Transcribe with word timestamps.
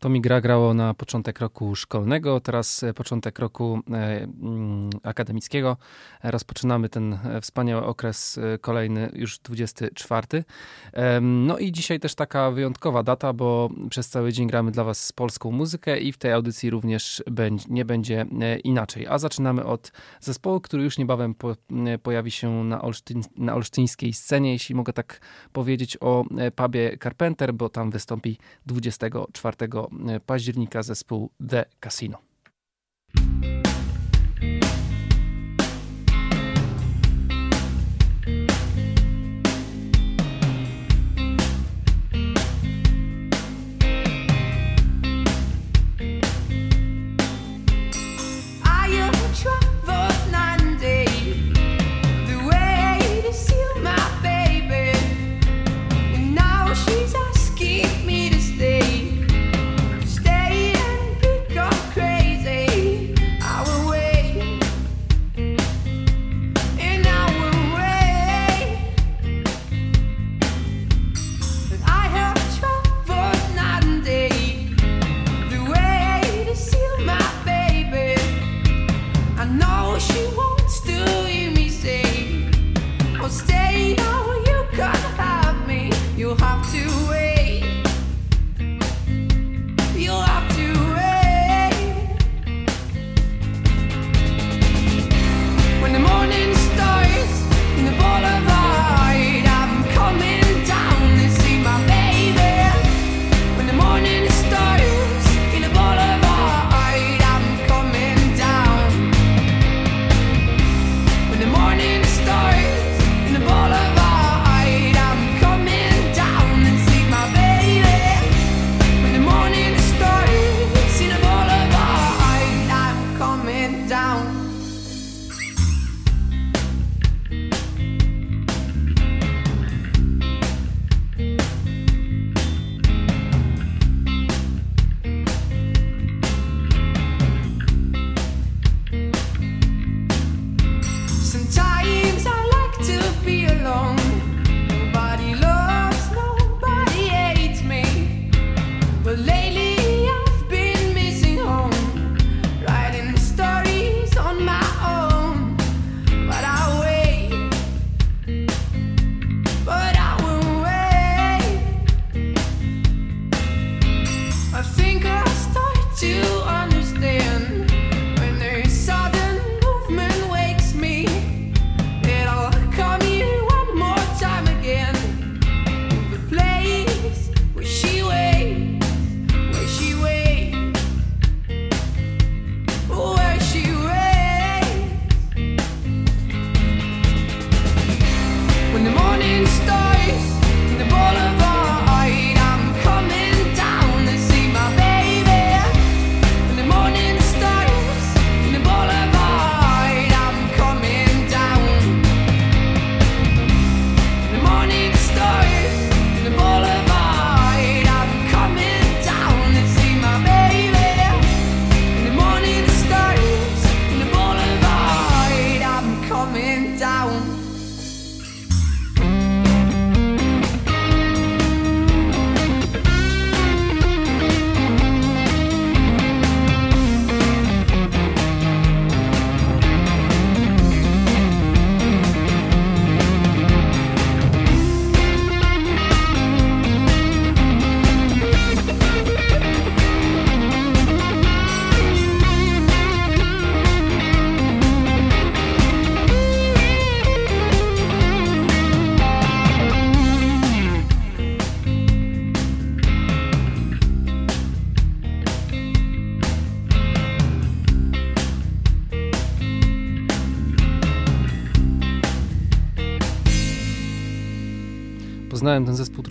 To 0.00 0.08
mi 0.08 0.20
gra 0.20 0.40
grało 0.40 0.74
na 0.74 0.94
początek 0.94 1.40
roku 1.40 1.76
szkolnego, 1.76 2.40
teraz 2.40 2.82
e, 2.82 2.94
początek 2.94 3.38
roku 3.38 3.80
e, 3.90 4.22
mm, 4.22 4.90
akademickiego. 5.02 5.76
Rozpoczynamy 6.22 6.88
ten 6.88 7.12
e, 7.12 7.40
wspaniały 7.40 7.84
okres 7.84 8.40
kolejny, 8.60 9.10
już 9.12 9.38
24. 9.38 10.44
No 11.20 11.58
i 11.58 11.72
dzisiaj 11.72 12.00
też 12.00 12.14
taka 12.14 12.50
wyjątkowa 12.50 13.02
data, 13.02 13.32
bo 13.32 13.68
przez 13.90 14.08
cały 14.08 14.32
dzień 14.32 14.46
gramy 14.48 14.70
dla 14.70 14.84
Was 14.84 15.12
polską 15.12 15.50
muzykę 15.50 15.98
i 15.98 16.12
w 16.12 16.18
tej 16.18 16.32
audycji 16.32 16.70
również 16.70 17.22
nie 17.68 17.84
będzie 17.84 18.26
inaczej. 18.64 19.06
A 19.06 19.18
zaczynamy 19.18 19.64
od 19.64 19.92
zespołu, 20.20 20.60
który 20.60 20.82
już 20.82 20.98
niebawem 20.98 21.34
po, 21.34 21.56
pojawi 22.02 22.30
się 22.30 22.64
na, 22.64 22.82
olsztyn, 22.82 23.22
na 23.36 23.54
olsztyńskiej 23.54 24.12
scenie, 24.12 24.52
jeśli 24.52 24.74
mogę 24.74 24.92
tak 24.92 25.20
powiedzieć 25.52 25.96
o 26.00 26.24
pubie 26.56 26.98
Carpenter, 27.02 27.54
bo 27.54 27.68
tam 27.68 27.90
wystąpi 27.90 28.38
24 28.66 29.56
października 30.26 30.82
zespół 30.82 31.30
The 31.48 31.64
Casino. 31.80 32.18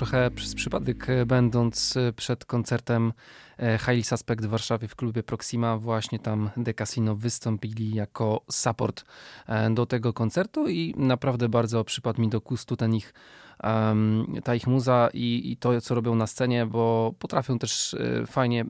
Trochę 0.09 0.31
przez 0.31 0.55
przypadek, 0.55 1.07
będąc 1.25 1.93
przed 2.15 2.45
koncertem 2.45 3.13
Highly 3.79 4.03
Suspect 4.03 4.45
w 4.45 4.49
Warszawie 4.49 4.87
w 4.87 4.95
klubie 4.95 5.23
Proxima. 5.23 5.77
Właśnie 5.77 6.19
tam 6.19 6.49
The 6.65 6.73
Casino 6.73 7.15
wystąpili 7.15 7.95
jako 7.95 8.41
support 8.51 9.05
do 9.71 9.85
tego 9.85 10.13
koncertu 10.13 10.67
i 10.67 10.93
naprawdę 10.97 11.49
bardzo 11.49 11.83
przypadł 11.83 12.21
mi 12.21 12.29
do 12.29 12.39
gustu 12.41 12.77
ten 12.77 12.95
ich 12.95 13.13
ta 14.43 14.55
ich 14.55 14.67
muza 14.67 15.09
i, 15.13 15.51
i 15.51 15.57
to, 15.57 15.81
co 15.81 15.95
robią 15.95 16.15
na 16.15 16.27
scenie, 16.27 16.65
bo 16.65 17.13
potrafią 17.19 17.59
też 17.59 17.95
fajnie 18.27 18.65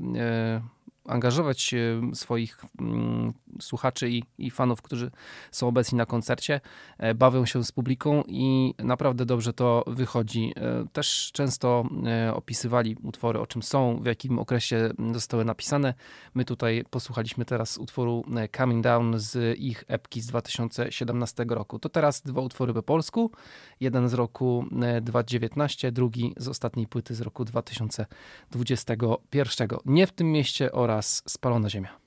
angażować 1.05 1.75
swoich 2.13 2.61
mm, 2.81 3.33
słuchaczy 3.61 4.09
i, 4.09 4.23
i, 4.37 4.51
fanów, 4.51 4.81
którzy 4.81 5.11
są 5.51 5.67
obecni 5.67 5.97
na 5.97 6.05
koncercie, 6.05 6.61
e, 6.97 7.15
bawią 7.15 7.45
się 7.45 7.63
z 7.63 7.71
publiką 7.71 8.23
i 8.27 8.73
naprawdę 8.77 9.25
dobrze 9.25 9.53
to 9.53 9.83
wychodzi. 9.87 10.53
E, 10.55 10.85
też 10.93 11.31
często 11.33 11.83
e, 12.05 12.33
opisywali 12.33 12.95
utwory, 13.03 13.39
o 13.39 13.47
czym 13.47 13.63
są, 13.63 13.99
w 14.01 14.05
jakim 14.05 14.39
okresie 14.39 14.89
zostały 15.13 15.45
napisane. 15.45 15.93
My 16.33 16.45
tutaj 16.45 16.83
posłuchaliśmy 16.89 17.45
teraz 17.45 17.77
utworu 17.77 18.23
Coming 18.57 18.83
Down 18.83 19.19
z 19.19 19.59
ich 19.59 19.83
epki 19.87 20.21
z 20.21 20.27
2017 20.27 21.45
roku. 21.49 21.79
To 21.79 21.89
teraz 21.89 22.21
dwa 22.21 22.41
utwory 22.41 22.73
po 22.73 22.83
polsku. 22.83 23.31
Jeden 23.79 24.09
z 24.09 24.13
roku 24.13 24.65
2019, 25.01 25.91
drugi 25.91 26.33
z 26.37 26.47
ostatniej 26.47 26.87
płyty 26.87 27.15
z 27.15 27.21
roku 27.21 27.45
2021. 27.45 29.67
Nie 29.85 30.07
w 30.07 30.11
tym 30.11 30.31
mieście 30.31 30.71
oraz 30.71 31.23
Spalona 31.27 31.69
Ziemia. 31.69 31.98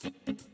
Thank 0.00 0.14
you. 0.28 0.47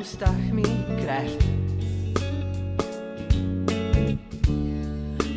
Ustach 0.00 0.52
mi 0.52 0.62
krew. 1.02 1.36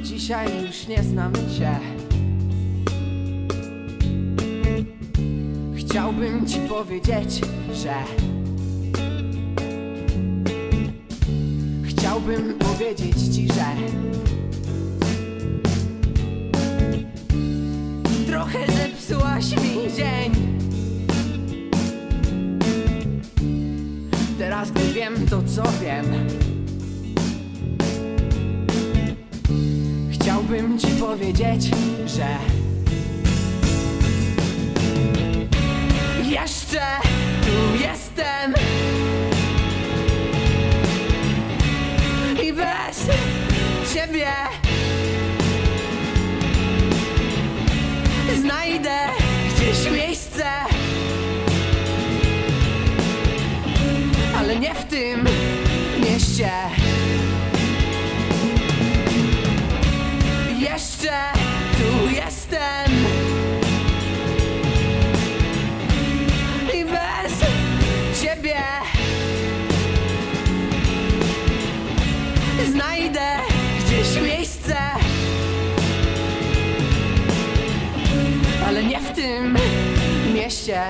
Dzisiaj 0.04 0.48
już 0.66 0.88
nie 0.88 1.04
znamy 1.04 1.38
się. 1.38 1.80
Chciałbym 5.76 6.48
ci 6.48 6.60
powiedzieć, 6.60 7.42
że 7.74 7.94
Chciałbym 11.84 12.54
powiedzieć 12.60 13.36
ci, 13.36 13.48
że 13.48 13.66
Trochę 18.28 18.60
zepsułaś 18.68 19.52
mi 19.52 19.94
dzień 19.98 20.33
to 25.34 25.42
co 25.56 25.64
wiem. 25.82 26.06
Chciałbym 30.12 30.80
ci 30.80 30.88
powiedzieć, 30.88 31.72
że 32.06 32.28
Jeszcze 36.30 36.82
tu 37.42 37.84
jestem. 37.84 38.54
I 42.44 42.54
bez 42.54 43.08
ciebie 43.94 44.28
Znajdę 48.40 48.83
tym 54.94 55.26
mieście. 56.00 56.52
Jeszcze 60.60 61.12
tu 61.78 62.10
jestem. 62.16 62.92
I 66.74 66.86
bez 66.86 67.34
ciebie 68.22 68.58
Znajdę 72.72 73.38
gdzieś 73.86 74.24
miejsce. 74.24 74.76
Ale 78.68 78.84
nie 78.84 79.00
w 79.00 79.12
tym 79.12 79.58
mieście 80.34 80.84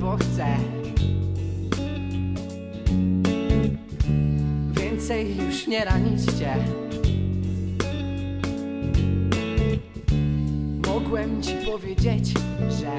Bo 0.00 0.16
chcę. 0.16 0.46
Więcej 4.80 5.36
już 5.36 5.66
nie 5.66 5.84
ranić 5.84 6.20
Mogłem 10.86 11.42
ci 11.42 11.52
powiedzieć, 11.72 12.34
że 12.80 12.92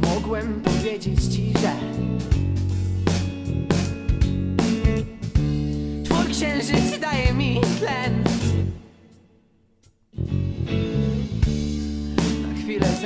Mogłem 0.00 0.60
powiedzieć 0.60 1.24
ci, 1.24 1.47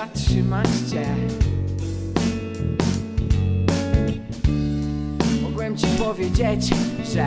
zatrzymać 0.02 0.68
cię. 0.90 1.06
Mogłem 5.42 5.76
ci 5.76 5.86
powiedzieć, 5.86 6.70
że 7.14 7.26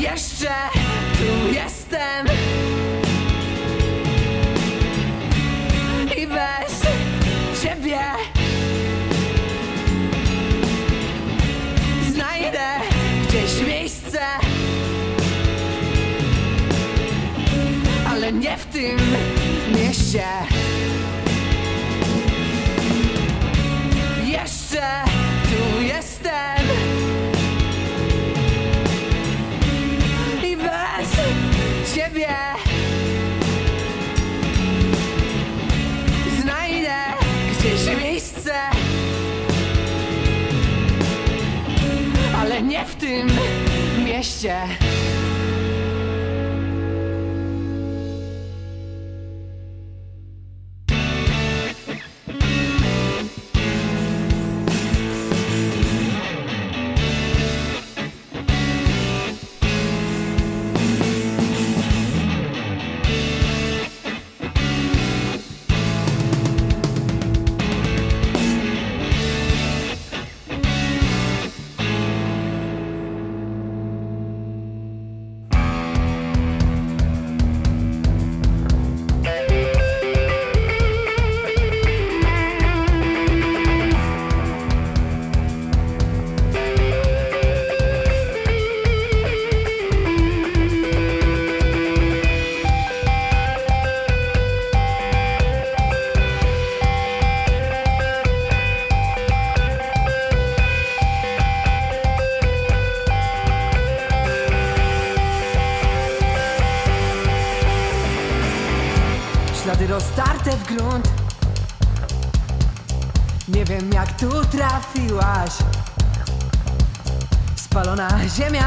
Jeszcze 0.00 0.54
tu 1.18 1.54
jestem 1.54 2.26
tym 18.84 18.98
mieście. 19.76 20.24
Jeszcze 24.24 24.82
tu 25.44 25.82
jestem. 25.82 26.66
I 30.44 30.56
bez 30.56 31.10
ciebie 31.94 32.28
Znajdę 36.42 36.94
gdzieś 37.58 37.96
miejsce. 38.02 38.52
Ale 42.40 42.62
nie 42.62 42.84
w 42.84 42.94
tym 42.94 43.30
mieście 44.04 44.56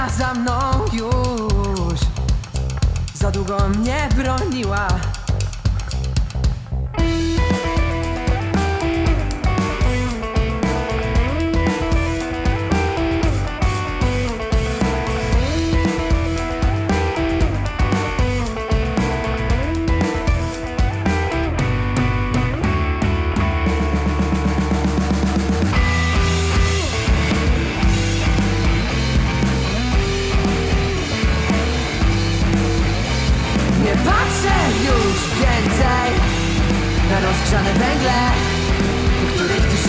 ziemia 0.08 0.18
za 0.18 0.34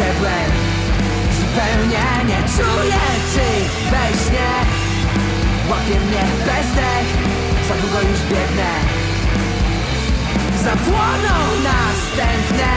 Zupełnie 0.08 2.06
nie 2.28 2.40
czuję 2.56 3.02
czy 3.32 3.48
we 3.90 4.04
śnie 4.22 4.50
Łapie 5.70 6.00
mnie 6.00 6.24
bezdech 6.46 7.08
Za 7.68 7.74
długo 7.74 8.00
już 8.10 8.20
biegnę. 8.20 8.70
Zapłoną 10.64 11.36
następne 11.72 12.72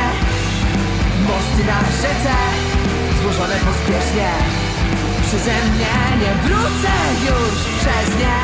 Mosty 1.28 1.64
na 1.72 1.80
rzece 2.02 2.36
Złożone 3.22 3.56
pospiesznie. 3.56 4.32
Przeze 5.28 5.56
mnie 5.72 5.96
nie 6.22 6.34
wrócę 6.44 6.94
już 7.28 7.56
przez 7.80 8.08
nie. 8.20 8.40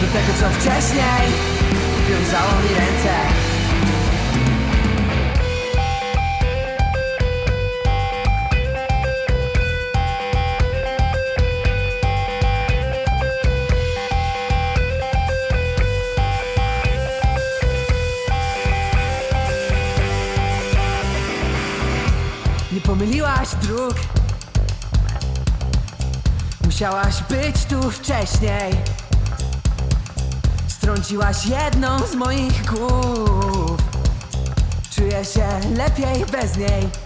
Do 0.00 0.06
tego 0.12 0.32
co 0.40 0.46
wcześniej 0.58 1.24
wiązało 2.08 2.52
mi 2.62 2.68
ręce 2.80 3.53
pomyliłaś 23.44 23.66
dróg 23.66 23.94
Musiałaś 26.64 27.22
być 27.22 27.64
tu 27.64 27.90
wcześniej. 27.90 28.74
Strąciłaś 30.68 31.46
jedną 31.46 31.98
z 32.06 32.14
moich 32.14 32.64
głów. 32.64 33.78
Czuję 34.94 35.24
się 35.24 35.48
lepiej 35.76 36.26
bez 36.26 36.56
niej 36.56 37.03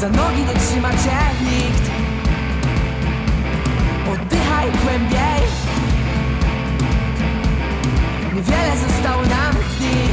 Za 0.00 0.08
nogi 0.08 0.40
nie 0.44 0.54
trzyma 0.54 0.90
cię 0.90 1.20
nikt. 1.44 1.90
Oddychaj 4.12 4.66
głębiej. 4.82 5.42
Niewiele 8.34 8.76
zostało 8.88 9.22
nam 9.22 9.54
dni. 9.78 10.08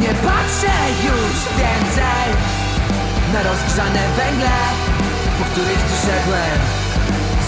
Nie 0.00 0.14
patrzę 0.14 0.76
już 1.04 1.58
więcej 1.58 2.34
Na 3.32 3.42
rozgrzane 3.42 4.08
węgle 4.16 4.79
których 5.52 5.82
tu 5.88 5.94
szedłem 6.06 6.58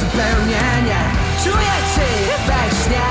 Zupełnie 0.01 0.65
nie 0.89 1.03
Czuję 1.45 1.75
czy 1.95 2.09
we 2.49 2.61
śnie. 2.81 3.09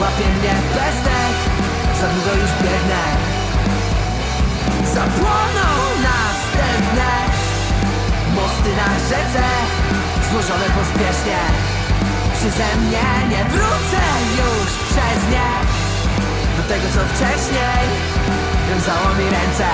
Łapie 0.00 0.28
mnie 0.36 0.54
bezdech 0.74 1.38
Za 2.00 2.06
długo 2.14 2.32
już 2.42 2.52
biegnę. 2.62 3.02
Zapłoną 4.94 5.68
następne 6.10 7.10
Mosty 8.36 8.70
na 8.82 8.90
rzece 9.10 9.44
Złożone 10.30 10.68
pospiesznie. 10.78 11.40
Przeze 12.34 12.68
mnie 12.82 13.06
nie 13.32 13.44
wrócę 13.44 14.02
już 14.38 14.70
przez 14.88 15.20
nie. 15.34 15.50
Do 16.56 16.62
tego 16.68 16.86
co 16.94 17.00
wcześniej 17.12 17.84
Wiązało 18.68 19.08
mi 19.18 19.24
ręce 19.24 19.68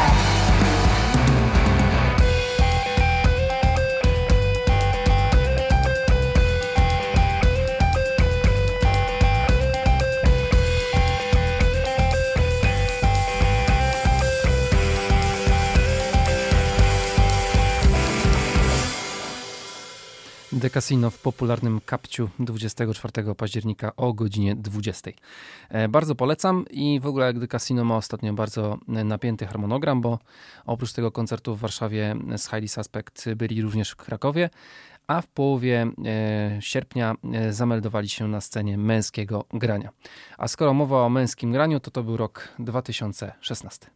The 20.61 20.71
Casino 20.71 21.11
w 21.11 21.19
popularnym 21.19 21.81
kapciu 21.87 22.29
24 22.39 23.35
października 23.35 23.97
o 23.97 24.13
godzinie 24.13 24.57
20. 24.57 25.11
E, 25.69 25.89
Bardzo 25.89 26.15
polecam 26.15 26.65
i 26.71 27.01
w 27.01 27.07
ogóle 27.07 27.35
The 27.35 27.49
Casino 27.49 27.85
ma 27.85 27.97
ostatnio 27.97 28.33
bardzo 28.33 28.79
e, 28.89 29.05
napięty 29.05 29.47
harmonogram, 29.47 30.01
bo 30.01 30.19
oprócz 30.67 30.93
tego 30.93 31.13
koncertu 31.13 31.57
w 31.57 31.61
Warszawie 31.61 32.17
z 32.37 32.45
Highly 32.45 32.69
Suspect 32.69 33.35
byli 33.35 33.63
również 33.63 33.91
w 33.91 33.97
Krakowie, 33.97 34.51
a 35.07 35.21
w 35.21 35.27
połowie 35.27 35.87
e, 36.05 36.59
sierpnia 36.61 37.15
zameldowali 37.51 38.09
się 38.09 38.29
na 38.29 38.41
scenie 38.41 38.79
męskiego 38.79 39.45
grania. 39.53 39.91
A 40.39 40.49
skoro 40.49 40.75
mowa 40.75 41.03
o 41.03 41.09
męskim 41.09 41.53
graniu, 41.53 41.81
to 41.81 41.91
to 41.91 42.03
był 42.03 42.17
rok 42.17 42.49
2016. 42.59 43.87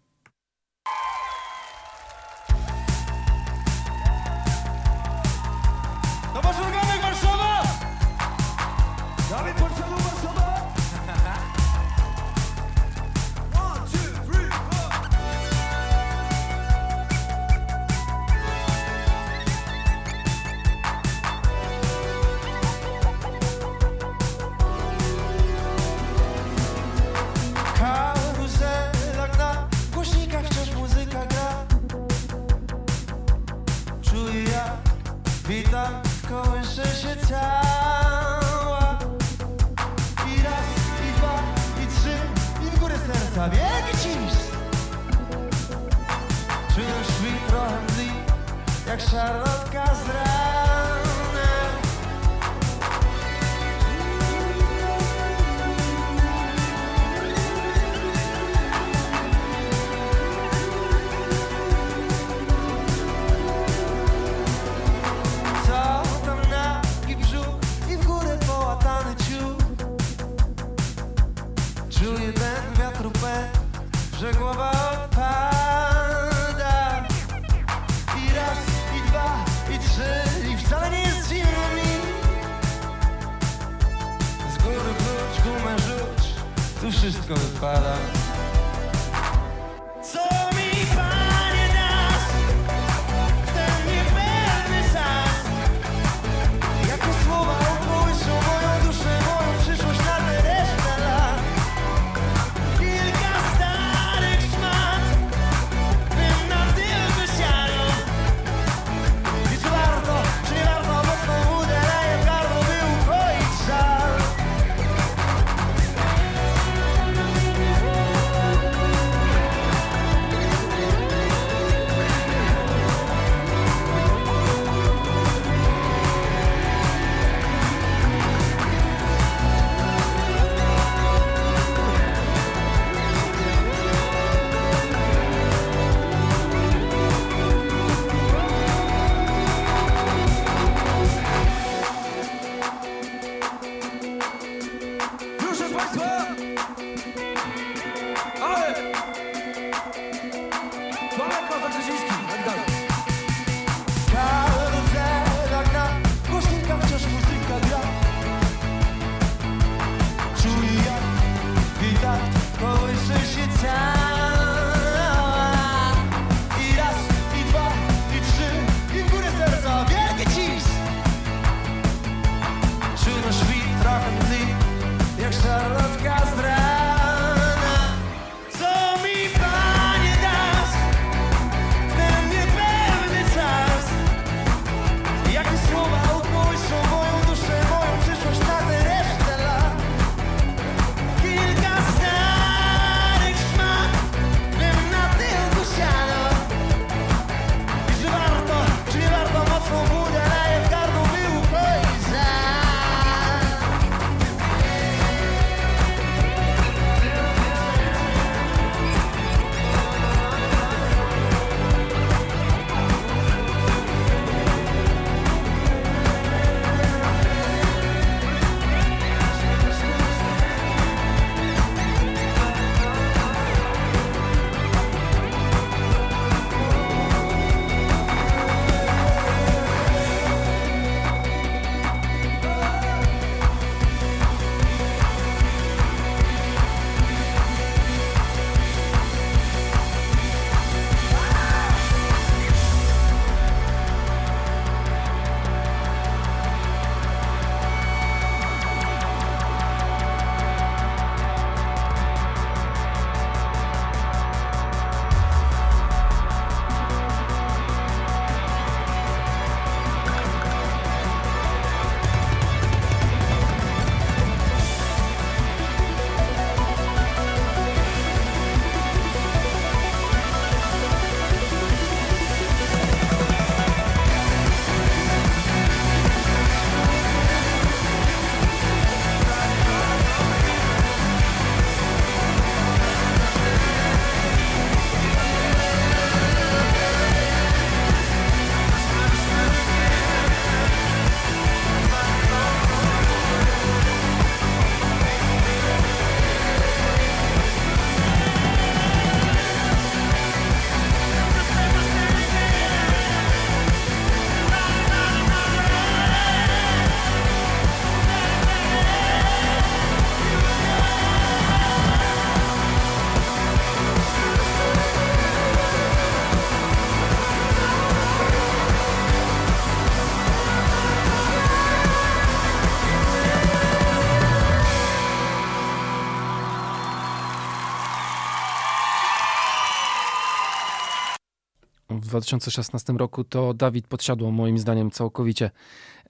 2016 332.15 332.93
roku, 332.93 333.25
to 333.25 333.55
Dawid 333.55 333.87
Podsiadło 333.87 334.31
moim 334.31 334.59
zdaniem 334.59 334.91
całkowicie 334.91 335.51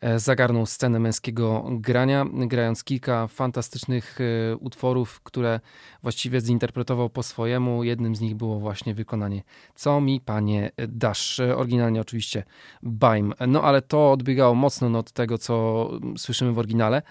e, 0.01 0.19
zagarnął 0.19 0.67
scenę 0.67 0.99
męskiego 1.01 1.64
grania, 1.71 2.27
grając 2.33 2.85
kilka 2.85 3.27
fantastycznych 3.27 4.19
e, 4.21 4.57
utworów, 4.57 5.21
które 5.21 5.61
właściwie 6.03 6.40
zinterpretował 6.40 7.11
po 7.11 7.23
swojemu. 7.23 7.85
Jednym 7.85 8.17
z 8.17 8.21
nich 8.21 8.35
było 8.35 8.61
właśnie 8.61 8.95
wykonanie 8.95 9.43
Co 9.75 10.01
mi 10.01 10.21
panie 10.21 10.71
dasz? 10.88 11.40
E, 11.40 11.57
Oryginalnie 11.57 12.01
oczywiście 12.01 12.43
Baim. 12.83 13.35
No 13.47 13.62
ale 13.62 13.83
to 13.83 14.12
odbiegało 14.12 14.55
mocno 14.55 14.88
no, 14.88 14.99
od 14.99 15.12
tego, 15.12 15.38
co 15.38 15.90
słyszymy 16.19 16.53
w 16.53 16.59
oryginale 16.59 17.03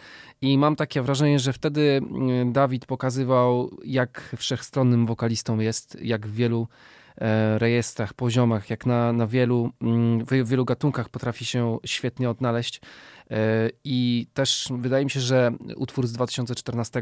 i 0.42 0.58
mam 0.58 0.76
takie 0.76 1.02
wrażenie, 1.02 1.40
że 1.40 1.54
wtedy 1.54 2.02
Dawid 2.46 2.86
pokazywał, 2.86 3.70
jak 3.86 4.36
wszechstronnym 4.38 5.06
wokalistą 5.06 5.60
jest, 5.60 5.98
jak 6.02 6.28
wielu 6.28 6.68
rejestrach, 7.58 8.14
poziomach, 8.14 8.70
jak 8.70 8.86
na, 8.86 9.14
na 9.14 9.28
wielu, 9.28 9.72
mm, 9.82 10.26
w 10.26 10.50
wielu 10.50 10.66
gatunkach 10.66 11.10
potrafi 11.10 11.46
się 11.46 11.78
świetnie 11.86 12.30
odnaleźć. 12.30 12.82
E, 13.32 13.70
I 13.84 14.28
też 14.34 14.70
wydaje 14.78 15.06
mi 15.06 15.12
się, 15.12 15.20
że 15.20 15.52
utwór 15.76 16.08
z 16.08 16.12
2014 16.12 17.02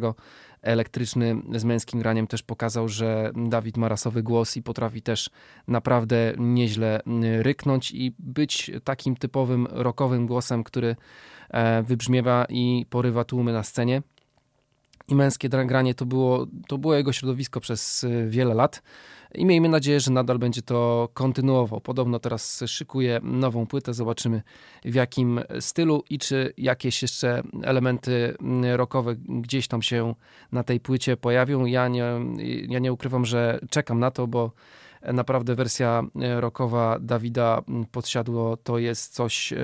elektryczny 0.62 1.41
z 1.56 1.63
męskim 1.63 2.00
graniem 2.00 2.28
też 2.28 2.43
pokazał, 2.43 2.89
że 2.89 3.32
Dawid 3.36 3.78
ma 3.78 3.89
rasowy 3.89 4.24
głos 4.24 4.58
i 4.58 4.63
potrafi 4.63 5.02
też 5.02 5.30
naprawdę 5.67 6.34
nieźle 6.38 7.02
mm, 7.04 7.41
ryknąć 7.41 7.91
i 7.91 8.15
być 8.19 8.71
takim 8.84 9.15
typowym 9.15 9.67
rockowym 9.71 10.28
głosem, 10.28 10.63
który 10.63 10.95
e, 11.50 11.84
wybrzmiewa 11.84 12.45
i 12.50 12.86
porywa 12.89 13.24
tłumy 13.24 13.54
na 13.54 13.63
scenie. 13.63 14.02
I 15.08 15.15
męskie 15.15 15.50
granie 15.50 15.95
to 15.95 16.06
było, 16.06 16.47
to 16.67 16.78
było 16.78 16.95
jego 16.95 17.13
środowisko 17.13 17.60
przez 17.60 18.06
wiele 18.28 18.54
lat. 18.54 18.82
I 19.35 19.45
miejmy 19.45 19.69
nadzieję, 19.69 19.99
że 19.99 20.11
nadal 20.11 20.39
będzie 20.39 20.61
to 20.61 21.09
kontynuował. 21.13 21.81
Podobno 21.81 22.19
teraz 22.19 22.63
szykuje 22.67 23.19
nową 23.23 23.67
płytę. 23.67 23.93
Zobaczymy 23.93 24.41
w 24.85 24.95
jakim 24.95 25.41
stylu 25.59 26.03
i 26.09 26.19
czy 26.19 26.53
jakieś 26.57 27.01
jeszcze 27.01 27.43
elementy 27.63 28.35
rockowe 28.75 29.15
gdzieś 29.15 29.67
tam 29.67 29.81
się 29.81 30.15
na 30.51 30.63
tej 30.63 30.79
płycie 30.79 31.17
pojawią. 31.17 31.65
Ja 31.65 31.87
nie, 31.87 32.05
ja 32.67 32.79
nie 32.79 32.93
ukrywam, 32.93 33.25
że 33.25 33.59
czekam 33.69 33.99
na 33.99 34.11
to, 34.11 34.27
bo 34.27 34.51
naprawdę 35.13 35.55
wersja 35.55 36.03
rockowa 36.15 36.99
Dawida 36.99 37.61
Podsiadło 37.91 38.57
to 38.57 38.77
jest 38.77 39.13
coś, 39.13 39.53
e, 39.53 39.57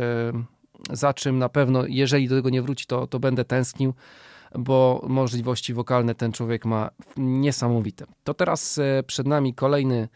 za 0.91 1.13
czym 1.13 1.39
na 1.39 1.49
pewno, 1.49 1.83
jeżeli 1.87 2.27
do 2.27 2.35
tego 2.35 2.49
nie 2.49 2.61
wróci, 2.61 2.85
to, 2.85 3.07
to 3.07 3.19
będę 3.19 3.45
tęsknił 3.45 3.93
bo 4.55 5.05
możliwości 5.09 5.73
wokalne 5.73 6.15
ten 6.15 6.31
człowiek 6.31 6.65
ma 6.65 6.89
niesamowite. 7.17 8.05
To 8.23 8.33
teraz 8.33 8.77
e, 8.77 9.03
przed 9.03 9.27
nami 9.27 9.53
kolejny 9.53 10.07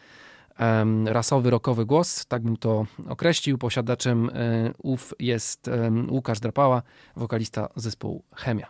rasowy, 1.05 1.49
rockowy 1.49 1.85
głos, 1.85 2.25
tak 2.25 2.43
bym 2.43 2.57
to 2.57 2.85
określił. 3.09 3.57
Posiadaczem 3.57 4.29
e, 4.29 4.71
ów 4.77 5.13
jest 5.19 5.69
Łukasz 6.09 6.39
Drapała, 6.39 6.81
wokalista 7.15 7.69
zespołu 7.75 8.23
Chemia. 8.35 8.67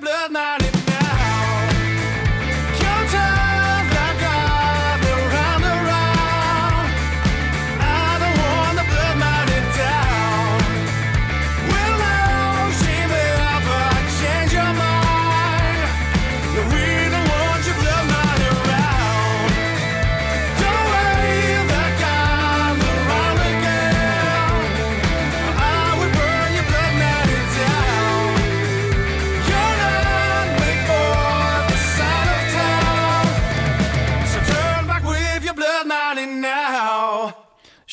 blood, 0.00 0.30
money. 0.32 0.67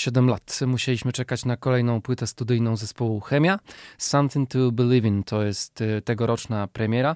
7 0.05 0.29
lat 0.29 0.59
musieliśmy 0.67 1.11
czekać 1.11 1.45
na 1.45 1.57
kolejną 1.57 2.01
płytę 2.01 2.27
studyjną 2.27 2.75
zespołu 2.77 3.19
Chemia. 3.19 3.59
Something 3.97 4.49
to 4.49 4.71
Believe 4.71 5.07
in 5.07 5.23
to 5.23 5.43
jest 5.43 5.81
y, 5.81 6.01
tegoroczna 6.01 6.67
premiera. 6.67 7.15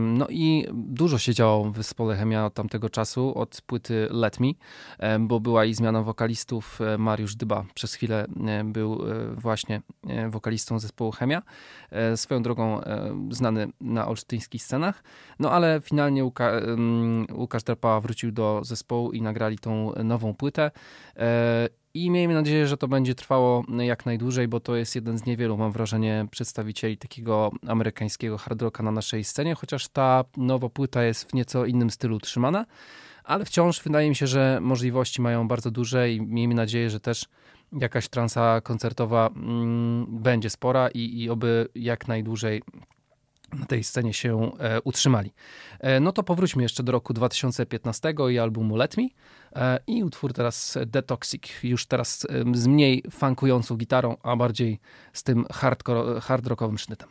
No 0.00 0.26
i 0.28 0.66
dużo 0.72 1.18
się 1.18 1.34
działo 1.34 1.70
w 1.70 1.76
zespole 1.76 2.16
Chemia 2.16 2.46
od 2.46 2.54
tamtego 2.54 2.90
czasu, 2.90 3.38
od 3.38 3.60
płyty 3.66 4.08
Let 4.10 4.40
Me, 4.40 4.48
bo 5.20 5.40
była 5.40 5.64
i 5.64 5.74
zmiana 5.74 6.02
wokalistów. 6.02 6.80
E, 6.80 6.98
Mariusz 6.98 7.36
Dyba 7.36 7.64
przez 7.74 7.94
chwilę 7.94 8.26
e, 8.46 8.64
był 8.64 8.92
e, 8.94 9.34
właśnie 9.34 9.82
wokalistą 10.28 10.78
zespołu 10.78 11.10
Chemia. 11.10 11.42
Swoją 12.16 12.42
drogą 12.42 12.80
znany 13.30 13.68
na 13.80 14.08
olsztyńskich 14.08 14.62
scenach. 14.62 15.02
No 15.38 15.50
ale 15.50 15.80
finalnie 15.80 16.24
Łuka, 16.24 16.52
Łukasz 17.32 17.62
Drapała 17.62 18.00
wrócił 18.00 18.32
do 18.32 18.60
zespołu 18.64 19.12
i 19.12 19.22
nagrali 19.22 19.58
tą 19.58 19.92
nową 20.04 20.34
płytę. 20.34 20.70
I 21.96 22.10
miejmy 22.10 22.34
nadzieję, 22.34 22.66
że 22.66 22.76
to 22.76 22.88
będzie 22.88 23.14
trwało 23.14 23.64
jak 23.78 24.06
najdłużej, 24.06 24.48
bo 24.48 24.60
to 24.60 24.76
jest 24.76 24.94
jeden 24.94 25.18
z 25.18 25.26
niewielu, 25.26 25.56
mam 25.56 25.72
wrażenie, 25.72 26.26
przedstawicieli 26.30 26.96
takiego 26.96 27.50
amerykańskiego 27.66 28.38
hard 28.38 28.62
rocka 28.62 28.82
na 28.82 28.90
naszej 28.90 29.24
scenie, 29.24 29.54
chociaż 29.54 29.88
ta 29.88 30.24
nowa 30.36 30.68
płyta 30.68 31.04
jest 31.04 31.30
w 31.30 31.34
nieco 31.34 31.64
innym 31.64 31.90
stylu 31.90 32.18
trzymana, 32.18 32.66
ale 33.24 33.44
wciąż 33.44 33.82
wydaje 33.82 34.08
mi 34.08 34.16
się, 34.16 34.26
że 34.26 34.58
możliwości 34.62 35.22
mają 35.22 35.48
bardzo 35.48 35.70
duże 35.70 36.10
i 36.10 36.20
miejmy 36.20 36.54
nadzieję, 36.54 36.90
że 36.90 37.00
też 37.00 37.24
jakaś 37.72 38.08
transa 38.08 38.60
koncertowa 38.60 39.30
mm, 39.36 40.06
będzie 40.08 40.50
spora 40.50 40.88
i, 40.88 41.22
i 41.22 41.30
oby 41.30 41.68
jak 41.74 42.08
najdłużej 42.08 42.62
na 43.60 43.66
tej 43.66 43.84
scenie 43.84 44.12
się 44.14 44.52
e, 44.58 44.80
utrzymali. 44.80 45.32
E, 45.80 46.00
no 46.00 46.12
to 46.12 46.22
powróćmy 46.22 46.62
jeszcze 46.62 46.82
do 46.82 46.92
roku 46.92 47.14
2015 47.14 48.14
i 48.30 48.38
albumu 48.38 48.76
Let 48.76 48.96
Me 48.96 49.02
e, 49.56 49.78
i 49.86 50.04
utwór 50.04 50.32
teraz 50.32 50.78
Detoxic, 50.86 51.42
już 51.62 51.86
teraz 51.86 52.26
z 52.54 52.66
mniej 52.66 53.02
funkującą 53.10 53.76
gitarą, 53.76 54.16
a 54.22 54.36
bardziej 54.36 54.80
z 55.12 55.22
tym 55.22 55.46
hardcore, 55.52 56.20
hard 56.20 56.46
rockowym 56.46 56.78
sznytem. 56.78 57.08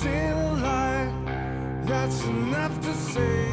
seen 0.00 0.32
a 0.32 0.54
lie 0.66 1.12
that's 1.84 2.24
enough 2.24 2.74
to 2.80 2.92
say 2.94 3.44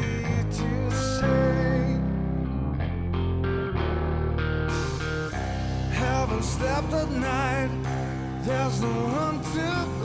to 0.58 0.90
say. 0.90 2.00
Haven't 6.02 6.44
slept 6.44 6.92
at 6.92 7.10
night 7.10 7.70
there's 8.44 8.80
no 8.82 8.94
one 9.22 9.38
to 9.52 9.99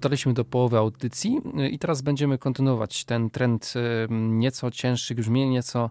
dotarliśmy 0.00 0.34
do 0.34 0.44
połowy 0.44 0.78
audycji 0.78 1.40
e, 1.58 1.68
i 1.68 1.78
teraz 1.78 2.02
będziemy 2.02 2.38
kontynuować 2.38 3.04
ten 3.04 3.30
trend 3.30 3.74
e, 3.76 4.14
nieco 4.14 4.70
cięższych 4.70 5.16
brzmień, 5.16 5.50
nieco 5.50 5.90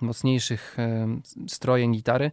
mocniejszych 0.00 0.76
strojeń 1.48 1.92
gitary 1.92 2.30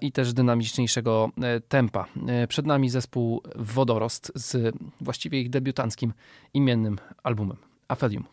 i 0.00 0.12
też 0.12 0.32
dynamiczniejszego 0.32 1.30
e, 1.42 1.60
tempa. 1.60 2.06
E, 2.26 2.46
Przed 2.46 2.66
nami 2.66 2.90
zespół 2.90 3.42
Wodorost 3.56 4.32
z 4.34 4.74
właściwie 5.00 5.40
ich 5.40 5.50
debiutanckim 5.50 6.12
imiennym 6.54 6.98
albumem 7.22 7.56
Afelium. 7.88 8.24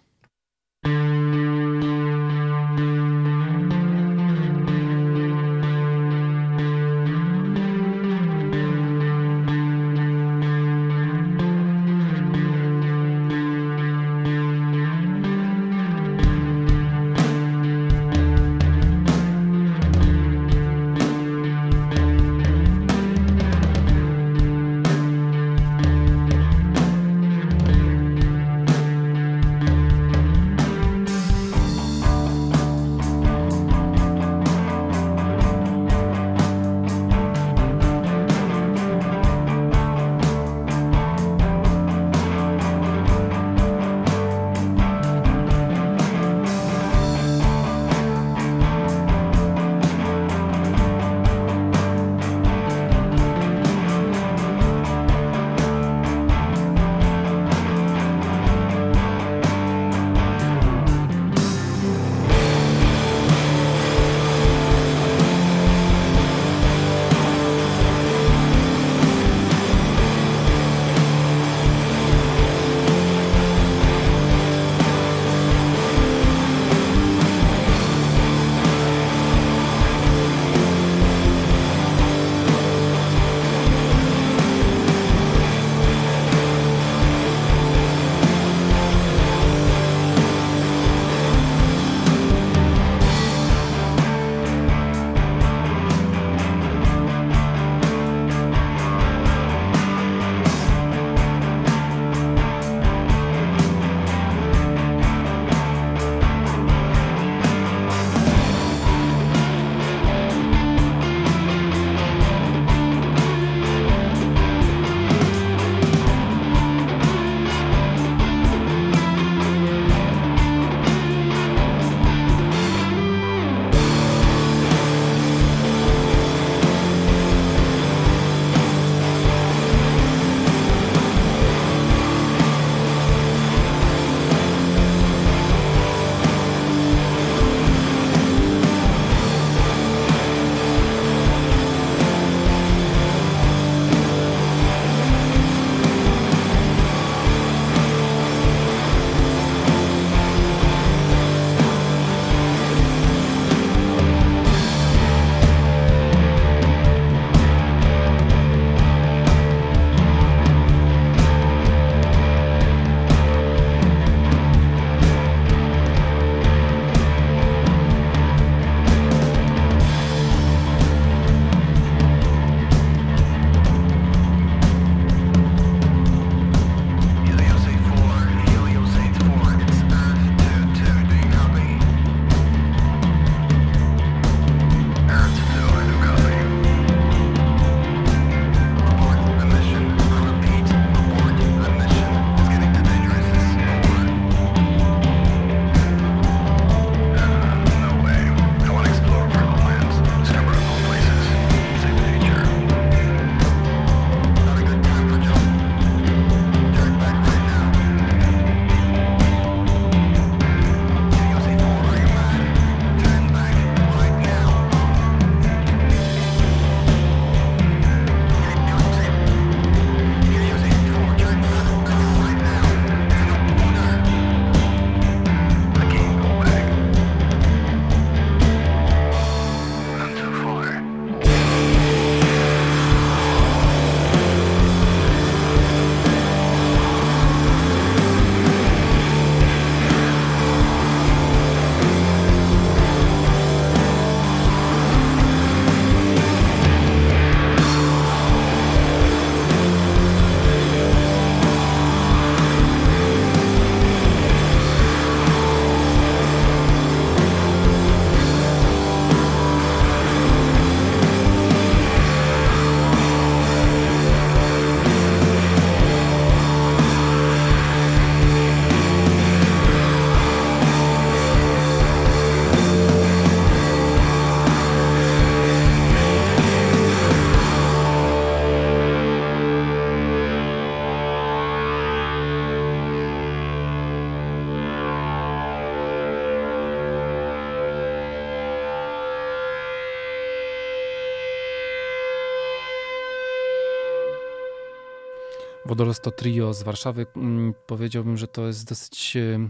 Wodorost 295.72 296.01
to 296.01 296.11
trio 296.11 296.53
z 296.53 296.63
Warszawy. 296.63 297.05
Mm, 297.15 297.53
Powiedziałbym, 297.67 298.17
że 298.17 298.28
to 298.28 298.47
jest 298.47 298.69
dosyć 298.69 299.17
e, 299.17 299.49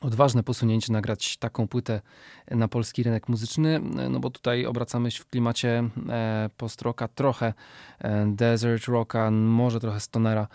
odważne 0.00 0.42
posunięcie 0.42 0.92
nagrać 0.92 1.36
taką 1.36 1.68
płytę 1.68 2.00
na 2.50 2.68
polski 2.68 3.02
rynek 3.02 3.28
muzyczny, 3.28 3.76
e, 3.76 4.08
no 4.08 4.20
bo 4.20 4.30
tutaj 4.30 4.66
obracamy 4.66 5.10
się 5.10 5.22
w 5.22 5.26
klimacie 5.26 5.90
e, 6.08 6.50
post-rocka, 6.56 7.08
trochę 7.08 7.54
desert 8.26 8.84
rocka, 8.84 9.30
może 9.30 9.80
trochę 9.80 10.00
stonera 10.00 10.48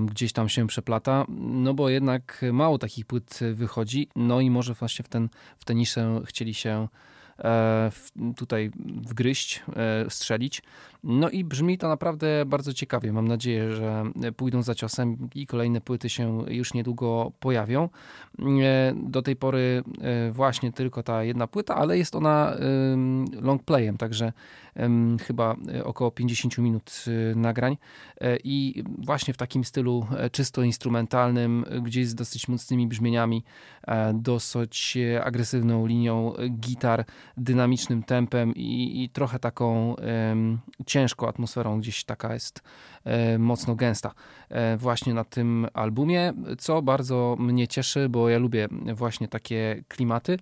gdzieś 0.00 0.32
tam 0.32 0.48
się 0.48 0.66
przeplata, 0.66 1.24
no 1.38 1.74
bo 1.74 1.88
jednak 1.88 2.44
mało 2.52 2.78
takich 2.78 3.06
płyt 3.06 3.40
wychodzi, 3.54 4.08
no 4.16 4.40
i 4.40 4.50
może 4.50 4.74
właśnie 4.74 5.04
w, 5.04 5.08
ten, 5.08 5.28
w 5.58 5.64
tę 5.64 5.74
niszę 5.74 6.20
chcieli 6.26 6.54
się 6.54 6.88
tutaj 8.36 8.70
wgryźć, 9.06 9.62
e, 9.76 10.10
strzelić. 10.10 10.62
No 11.04 11.30
i 11.30 11.44
brzmi 11.44 11.78
to 11.78 11.88
naprawdę 11.88 12.44
bardzo 12.46 12.72
ciekawie. 12.72 13.12
Mam 13.12 13.28
nadzieję, 13.28 13.72
że 13.72 14.04
pójdą 14.36 14.62
za 14.62 14.74
ciosem 14.74 15.28
i 15.34 15.46
kolejne 15.46 15.80
płyty 15.80 16.08
się 16.08 16.44
już 16.48 16.74
niedługo 16.74 17.32
pojawią. 17.40 17.88
E, 18.62 18.94
Do 18.96 19.22
tej 19.22 19.36
pory 19.36 19.82
e, 20.00 20.32
właśnie 20.32 20.72
tylko 20.72 21.02
ta 21.02 21.24
jedna 21.24 21.46
płyta, 21.46 21.74
ale 21.74 21.98
jest 21.98 22.14
ona 22.14 22.56
long 23.40 23.62
playem, 23.62 23.96
także 23.96 24.32
chyba 25.26 25.56
e, 25.74 25.84
około 25.84 26.10
50 26.10 26.58
minut 26.58 27.04
y, 27.08 27.36
nagrań. 27.36 27.76
E, 28.20 28.36
i 28.44 28.84
właśnie 28.98 29.34
w 29.34 29.36
takim 29.36 29.64
stylu 29.64 30.06
e, 30.16 30.30
czysto 30.30 30.62
instrumentalnym, 30.62 31.64
e, 31.68 31.80
gdzieś 31.80 32.08
z 32.08 32.14
dosyć 32.14 32.48
mocnymi 32.48 32.86
brzmieniami, 32.86 33.44
e, 33.86 34.14
dosyć 34.14 34.96
e, 34.96 35.24
agresywną 35.24 35.86
linią 35.86 36.36
e, 36.36 36.48
gitar, 36.48 37.04
dynamicznym 37.36 38.02
tempem 38.02 38.54
i, 38.54 39.02
i 39.04 39.08
trochę 39.08 39.38
taką 39.38 39.94
ciężką 40.86 41.28
atmosferą, 41.28 41.80
gdzieś 41.80 42.04
taka 42.04 42.34
jest 42.34 42.58
e, 42.58 42.93
mocno 43.38 43.74
gęsta 43.74 44.14
e, 44.48 44.76
właśnie 44.76 45.14
na 45.14 45.24
tym 45.24 45.66
albumie, 45.74 46.32
co 46.58 46.82
bardzo 46.82 47.36
mnie 47.38 47.68
cieszy, 47.68 48.08
bo 48.08 48.28
ja 48.28 48.38
lubię 48.38 48.68
właśnie 48.94 49.28
takie 49.28 49.84
klimaty 49.88 50.38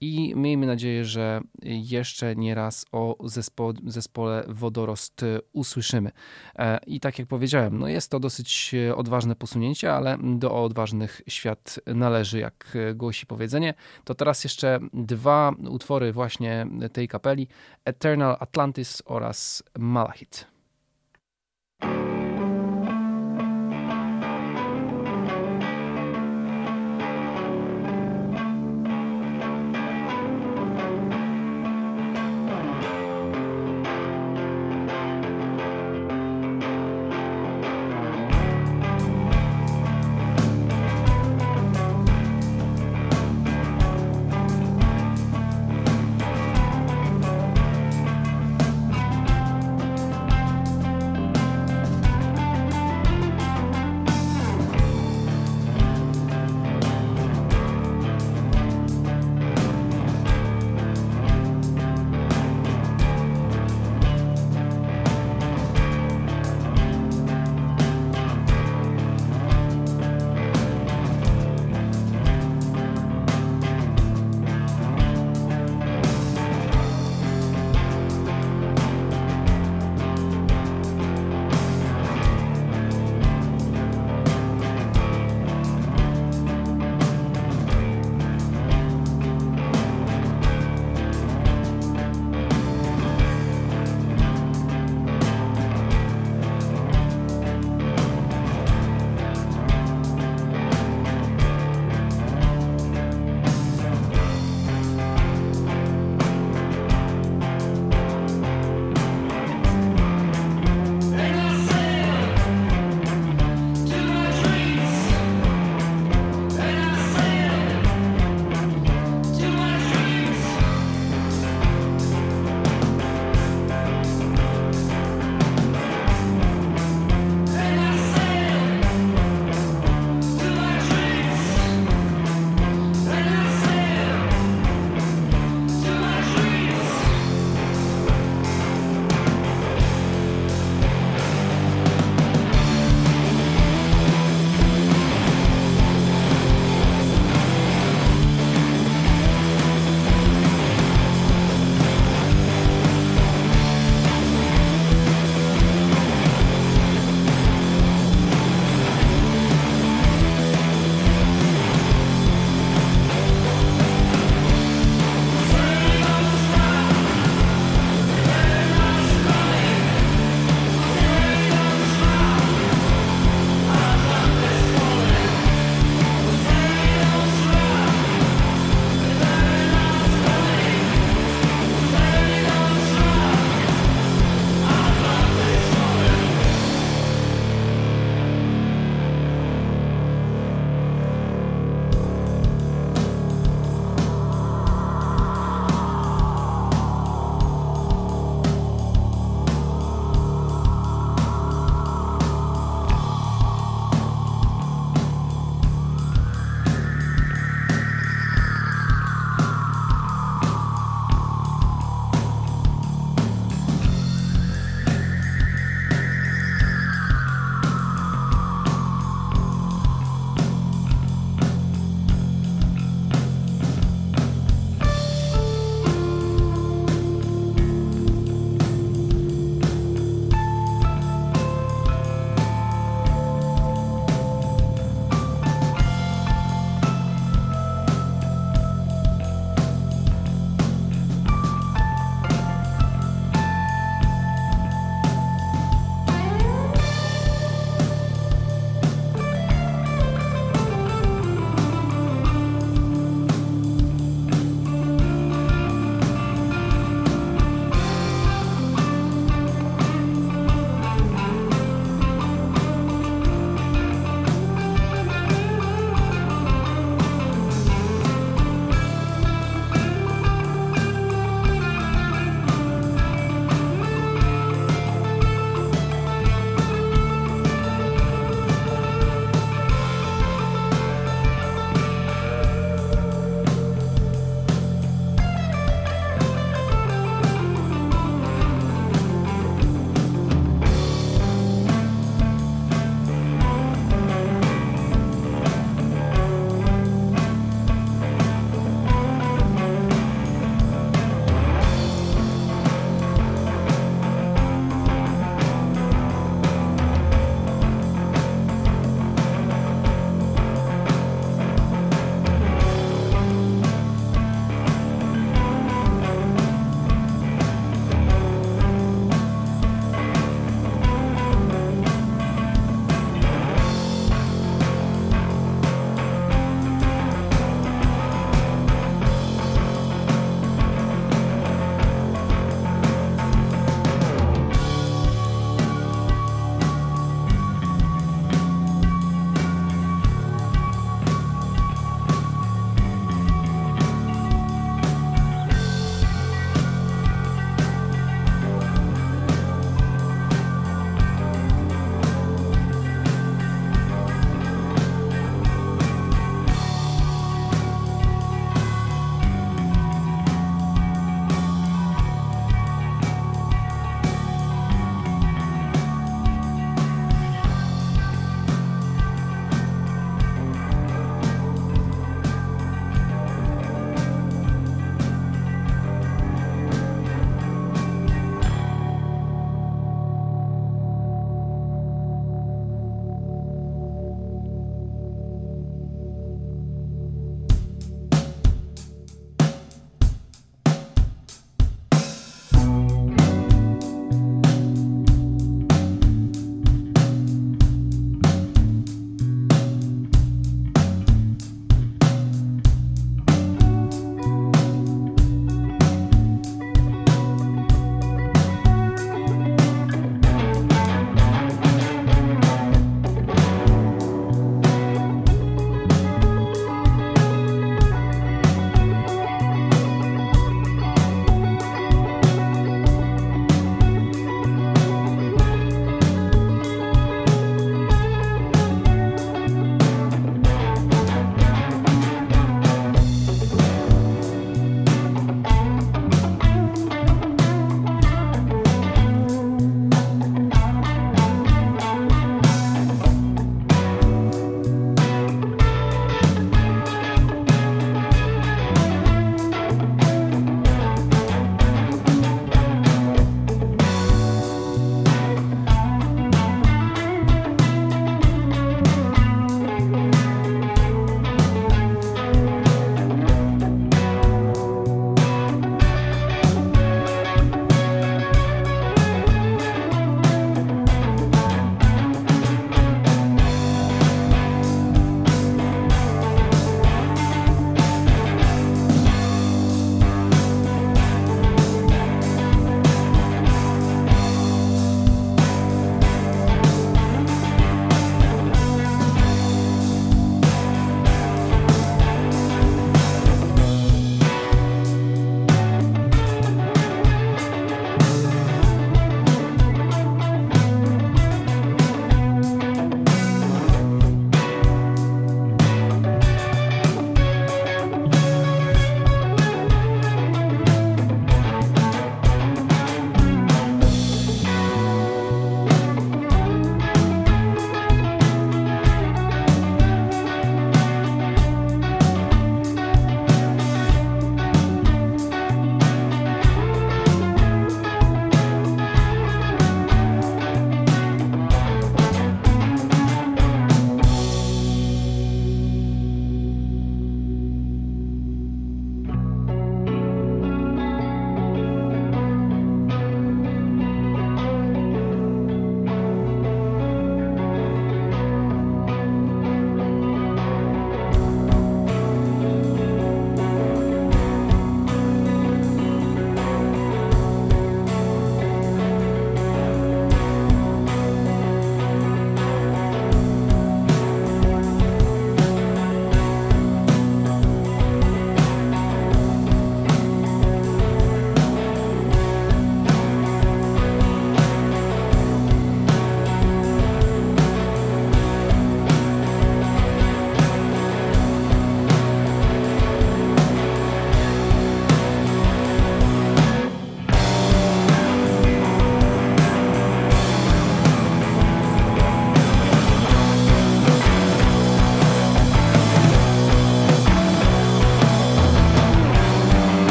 i 0.00 0.32
miejmy 0.36 0.66
nadzieję, 0.66 1.04
że 1.04 1.40
jeszcze 1.62 2.36
nie 2.36 2.54
raz 2.54 2.86
o 2.92 3.16
zespo, 3.24 3.72
zespole 3.86 4.44
Wodorost 4.48 5.22
e, 5.22 5.38
usłyszymy. 5.52 6.10
E, 6.58 6.78
I 6.86 7.00
tak 7.00 7.18
jak 7.18 7.28
powiedziałem, 7.28 7.78
no 7.78 7.88
jest 7.88 8.10
to 8.10 8.20
dosyć 8.20 8.74
e, 8.74 8.96
odważne 8.96 9.36
posunięcie, 9.36 9.94
ale 9.94 10.18
do 10.22 10.64
odważnych 10.64 11.22
świat 11.28 11.80
należy, 11.86 12.38
jak 12.38 12.76
e, 12.90 12.94
głosi 12.94 13.26
powiedzenie. 13.26 13.74
To 14.04 14.14
teraz 14.14 14.44
jeszcze 14.44 14.80
dwa 14.92 15.52
utwory 15.68 16.12
właśnie 16.12 16.66
tej 16.92 17.08
kapeli, 17.08 17.48
Eternal 17.84 18.36
Atlantis 18.40 19.02
oraz 19.06 19.62
Malachit. 19.78 20.55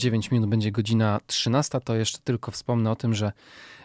9 0.00 0.30
minut 0.30 0.50
będzie 0.50 0.72
godzina 0.72 1.20
13. 1.26 1.80
To 1.80 1.94
jeszcze 1.94 2.18
tylko 2.24 2.50
wspomnę 2.50 2.90
o 2.90 2.96
tym, 2.96 3.14
że 3.14 3.32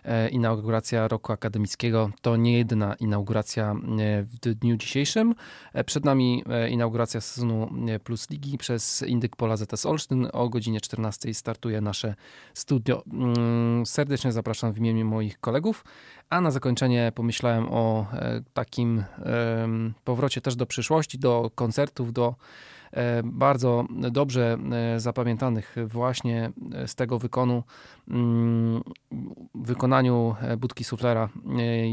e, 0.03 0.29
inauguracja 0.29 1.07
roku 1.07 1.31
akademickiego 1.31 2.09
to 2.21 2.35
nie 2.35 2.57
jedyna 2.57 2.95
inauguracja 2.95 3.71
e, 3.71 4.23
w 4.23 4.39
dniu 4.39 4.77
dzisiejszym. 4.77 5.35
E, 5.73 5.83
przed 5.83 6.05
nami 6.05 6.43
inauguracja 6.69 7.21
sezonu 7.21 7.69
Plus 8.03 8.29
Ligi 8.29 8.57
przez 8.57 9.01
Indyk 9.01 9.35
Pola 9.35 9.57
ZS 9.57 9.85
Olsztyn. 9.85 10.27
O 10.33 10.49
godzinie 10.49 10.81
14 10.81 11.33
startuje 11.33 11.81
nasze 11.81 12.15
studio. 12.53 13.03
Mm, 13.13 13.85
serdecznie 13.85 14.31
zapraszam 14.31 14.73
w 14.73 14.77
imieniu 14.77 15.05
moich 15.05 15.39
kolegów. 15.39 15.85
A 16.29 16.41
na 16.41 16.51
zakończenie 16.51 17.11
pomyślałem 17.15 17.67
o 17.69 18.05
takim 18.53 19.03
powrocie 20.03 20.41
też 20.41 20.55
do 20.55 20.65
przyszłości, 20.65 21.19
do 21.19 21.51
koncertów, 21.55 22.13
do 22.13 22.35
bardzo 23.23 23.85
dobrze 24.11 24.57
e, 24.95 24.99
zapamiętanych 24.99 25.75
właśnie 25.85 26.51
z 26.87 26.95
tego 26.95 27.19
wykonu, 27.19 27.63
mm, 28.07 28.81
wykonaniu 29.55 30.35
e, 30.41 30.57
Budki 30.57 30.83
Suflera 30.83 31.29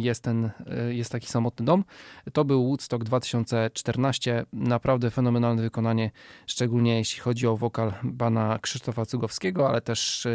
jest, 0.01 0.23
ten, 0.23 0.51
jest 0.89 1.13
taki 1.13 1.27
samotny 1.27 1.67
dom. 1.67 1.85
To 2.33 2.45
był 2.45 2.65
Woodstock 2.65 3.05
2014, 3.05 4.45
naprawdę 4.53 5.11
fenomenalne 5.11 5.63
wykonanie, 5.63 6.11
szczególnie 6.47 6.99
jeśli 6.99 7.21
chodzi 7.21 7.47
o 7.47 7.57
wokal 7.57 7.93
pana 8.19 8.59
Krzysztofa 8.59 9.07
Cugowskiego, 9.07 9.69
ale 9.69 9.81
też 9.81 10.27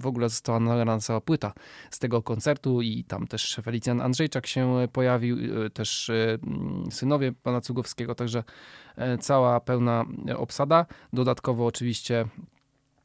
w 0.00 0.06
ogóle 0.06 0.28
została 0.28 0.60
nagrana 0.60 0.98
cała 0.98 1.20
płyta 1.20 1.52
z 1.90 1.98
tego 1.98 2.22
koncertu 2.22 2.82
i 2.82 3.04
tam 3.04 3.26
też 3.26 3.60
Felicjan 3.62 4.00
Andrzejczak 4.00 4.46
się 4.46 4.88
pojawił, 4.92 5.38
też 5.70 6.10
synowie 6.90 7.32
pana 7.32 7.60
Cugowskiego, 7.60 8.14
także 8.14 8.42
E, 8.85 8.85
cała 9.20 9.60
pełna 9.60 10.04
obsada. 10.36 10.86
Dodatkowo 11.12 11.66
oczywiście 11.66 12.24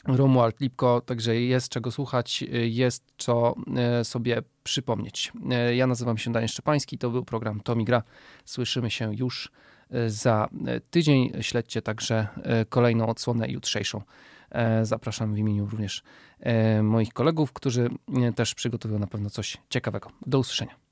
Romuald 0.08 0.60
Lipko, 0.60 1.02
także 1.02 1.36
jest 1.42 1.70
czego 1.70 1.92
słuchać, 1.92 2.44
jest 2.64 3.04
co 3.18 3.56
e, 3.76 4.06
sobie 4.06 4.42
przypomnieć. 4.64 5.32
E, 5.52 5.76
ja 5.76 5.88
nazywam 5.88 6.18
się 6.18 6.32
Daniel 6.32 6.50
Szczepański, 6.50 6.98
to 6.98 7.10
był 7.10 7.26
program 7.26 7.60
Tomi 7.60 7.86
Gra. 7.86 8.04
Słyszymy 8.46 8.92
się 8.92 9.16
już 9.16 9.52
za 10.08 10.50
tydzień. 10.90 11.32
Śledźcie 11.42 11.82
także 11.82 12.28
kolejną 12.70 13.08
odsłonę 13.08 13.50
jutrzejszą. 13.50 14.02
Zapraszam 14.84 15.34
w 15.34 15.38
imieniu 15.38 15.66
również 15.66 16.04
moich 16.84 17.14
kolegów, 17.14 17.54
którzy 17.54 17.90
też 18.36 18.56
przygotowują 18.56 19.00
na 19.00 19.08
pewno 19.08 19.30
coś 19.30 19.58
ciekawego. 19.70 20.10
Do 20.26 20.40
usłyszenia. 20.40 20.91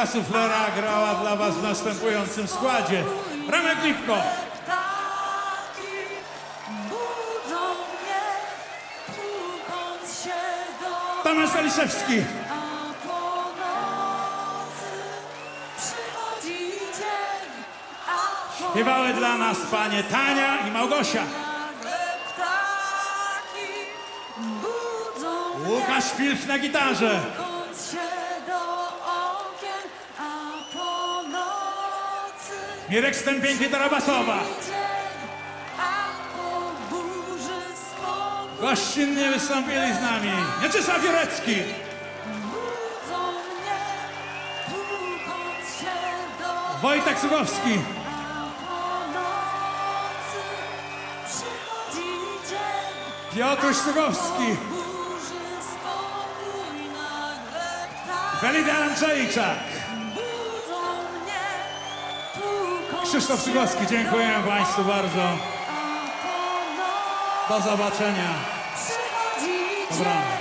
Monika 0.00 0.12
Suflera 0.18 0.70
grała 0.76 1.14
dla 1.14 1.36
Was 1.36 1.54
w 1.54 1.62
następującym 1.62 2.48
składzie. 2.48 3.04
Ramek 3.48 3.84
Lipko. 3.84 4.16
Tomasz 11.24 11.50
Waliszewski. 11.50 12.14
Śpiewały 18.70 19.14
dla 19.14 19.38
nas 19.38 19.56
panie 19.70 20.02
Tania 20.04 20.68
i 20.68 20.70
Małgosia. 20.70 21.22
Łukasz 25.66 26.10
Pilch 26.16 26.46
na 26.46 26.58
gitarze. 26.58 27.20
Mirek 32.90 33.16
Stępień, 33.16 33.58
gitara 33.58 33.88
basowa. 33.88 34.38
Gościnnie 38.60 39.30
wystąpili 39.30 39.94
z 39.94 40.00
nami. 40.02 40.30
Mieczysław 40.62 41.04
Jurecki. 41.04 41.54
Wojtek 46.82 47.20
Cugowski. 47.20 47.78
A 48.06 48.50
po 48.66 49.06
nocy 49.12 50.40
przychodzi 51.26 52.10
Krzysztof 63.10 63.40
się 63.40 63.44
Cugowski. 63.44 63.86
Dziękuję 63.86 64.42
Państwu 64.46 64.84
bardzo. 64.84 65.38
Do 67.48 67.60
zobaczenia. 67.60 68.34
Dobranoc. 69.90 70.39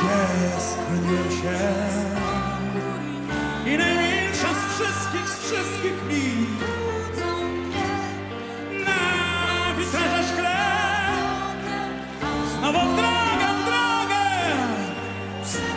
Gdzie 0.00 0.60
schroniłem 0.60 1.30
się. 1.30 1.58
I 3.66 3.78
najmilsza 3.78 4.48
z 4.54 4.74
wszystkich, 4.74 5.28
z 5.28 5.38
wszystkich 5.38 6.04
mnie. 6.04 6.46
Na 8.84 9.74
witrze 9.78 10.22
szkle. 10.32 10.56
Znowu 12.58 12.78
w 12.78 12.96
drogę, 12.96 13.48
w 13.60 13.64
drogę. 13.64 14.24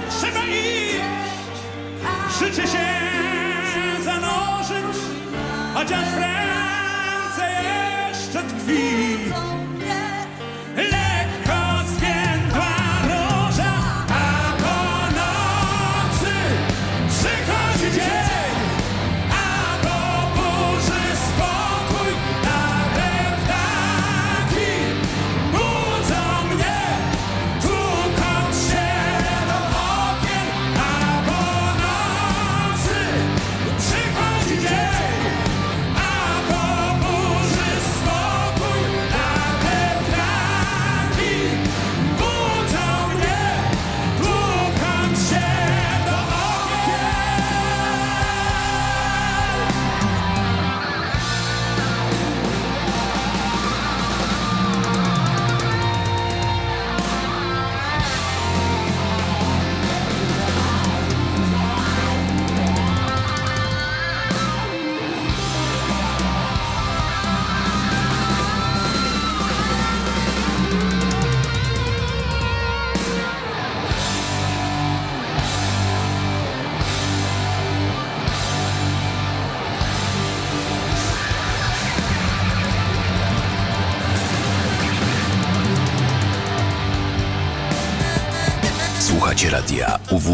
Trzeba 0.09 0.43
iść. 0.45 1.03
Życie 2.39 2.67
się 2.67 2.85
zanurzyć, 4.03 4.97
chociaż 5.73 6.05
w 6.05 6.17
ręce 6.17 7.49
jeszcze 7.63 8.43
tkwi. 8.43 9.17